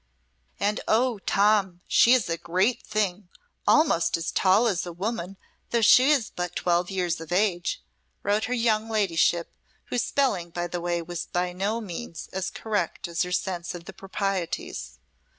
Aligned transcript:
"And 0.59 0.81
oh, 0.87 1.19
Tom, 1.19 1.81
she 1.87 2.13
is 2.13 2.27
a 2.27 2.35
grate 2.35 2.81
thing, 2.81 3.29
almost 3.67 4.17
as 4.17 4.31
tall 4.31 4.65
as 4.65 4.83
a 4.87 4.91
woman 4.91 5.37
though 5.69 5.83
she 5.83 6.09
is 6.09 6.31
but 6.31 6.55
twelve 6.55 6.89
years 6.89 7.21
of 7.21 7.31
age," 7.31 7.83
wrote 8.23 8.45
her 8.45 8.53
young 8.55 8.89
Ladyship, 8.89 9.53
whose 9.91 10.01
spelling, 10.03 10.49
by 10.49 10.65
the 10.65 10.81
way, 10.81 11.03
was 11.03 11.27
by 11.27 11.53
no 11.53 11.79
means 11.81 12.29
as 12.33 12.49
correct 12.49 13.07
as 13.07 13.21
her 13.21 13.31
sense 13.31 13.75
of 13.75 13.85
the 13.85 13.93
proprieties. 13.93 14.97